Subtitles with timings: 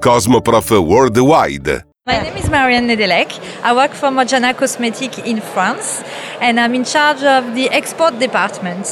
[0.00, 1.84] Cosmoprof Worldwide.
[2.06, 3.38] My name is Marion Nédélec.
[3.62, 6.02] I work for Morjana Cosmetic in France
[6.40, 8.86] and I'm in charge of the export department.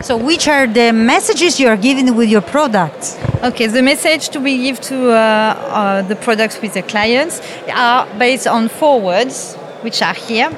[0.00, 3.18] So, which are the messages you are giving with your products?
[3.42, 7.42] Okay, the message to we give to uh, uh, the products with the clients
[7.72, 10.50] are based on four words, which are here.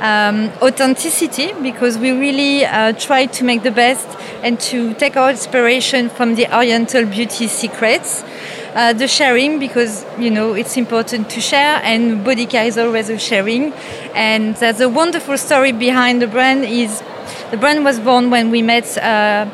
[0.00, 4.08] Um, authenticity, because we really uh, try to make the best
[4.42, 8.24] and to take our inspiration from the Oriental beauty secrets.
[8.74, 13.18] Uh, the sharing, because you know it's important to share, and body is always a
[13.18, 13.70] sharing.
[14.14, 16.64] And there's a wonderful story behind the brand.
[16.64, 17.02] Is
[17.50, 19.46] the brand was born when we met uh,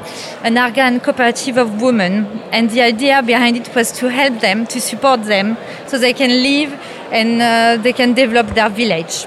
[0.45, 4.81] an Argan cooperative of women, and the idea behind it was to help them, to
[4.81, 5.57] support them,
[5.89, 6.73] so they can live
[7.11, 9.27] and uh, they can develop their village.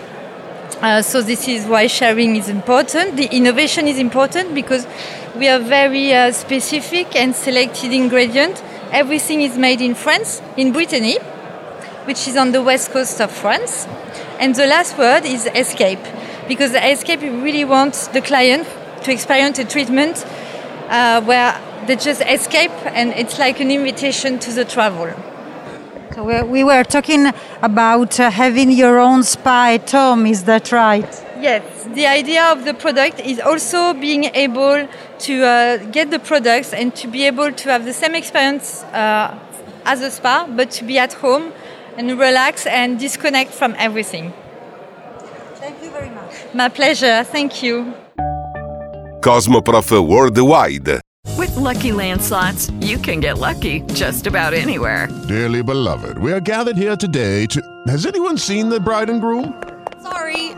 [0.82, 3.18] Uh, so this is why sharing is important.
[3.18, 4.88] The innovation is important because
[5.36, 8.64] we are very uh, specific and selected ingredient.
[8.92, 11.18] Everything is made in France, in Brittany,
[12.06, 13.88] which is on the west coast of France.
[14.40, 16.00] And the last word is escape,
[16.48, 18.68] because the escape really wants the client
[19.04, 20.26] to experience a treatment
[20.90, 25.10] uh, where they just escape, and it's like an invitation to the travel.
[26.14, 30.72] So, we- we were talking about uh, having your own spa at home, is that
[30.72, 31.10] right?
[31.42, 31.64] Yes,
[31.96, 34.88] the idea of the product is also being able
[35.20, 39.40] to uh, get the products and to be able to have the same experience uh,
[39.84, 41.52] as a spa, but to be at home
[41.98, 44.34] and relax and disconnect from everything.
[45.56, 46.32] Thank you very much.
[46.54, 47.24] My pleasure.
[47.24, 47.94] Thank you.
[49.22, 51.02] Cosmoprof Worldwide.
[51.38, 55.08] With Lucky Land slots, you can get lucky just about anywhere.
[55.28, 57.62] Dearly beloved, we are gathered here today to.
[57.88, 59.60] Has anyone seen the bride and groom?
[60.02, 60.51] Sorry,